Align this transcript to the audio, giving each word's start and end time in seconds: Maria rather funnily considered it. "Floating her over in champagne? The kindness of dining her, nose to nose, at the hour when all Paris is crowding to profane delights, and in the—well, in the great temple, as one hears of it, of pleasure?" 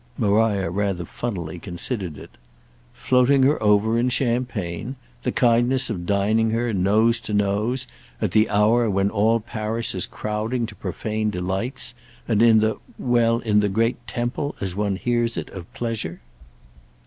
Maria 0.17 0.67
rather 0.71 1.05
funnily 1.05 1.59
considered 1.59 2.17
it. 2.17 2.31
"Floating 2.91 3.43
her 3.43 3.61
over 3.61 3.99
in 3.99 4.09
champagne? 4.09 4.95
The 5.21 5.31
kindness 5.31 5.91
of 5.91 6.07
dining 6.07 6.49
her, 6.49 6.73
nose 6.73 7.19
to 7.19 7.35
nose, 7.35 7.85
at 8.19 8.31
the 8.31 8.49
hour 8.49 8.89
when 8.89 9.11
all 9.11 9.39
Paris 9.39 9.93
is 9.93 10.07
crowding 10.07 10.65
to 10.65 10.75
profane 10.75 11.29
delights, 11.29 11.93
and 12.27 12.41
in 12.41 12.61
the—well, 12.61 13.41
in 13.41 13.59
the 13.59 13.69
great 13.69 14.07
temple, 14.07 14.55
as 14.59 14.75
one 14.75 14.95
hears 14.95 15.37
of 15.37 15.49
it, 15.49 15.53
of 15.53 15.71
pleasure?" 15.75 16.19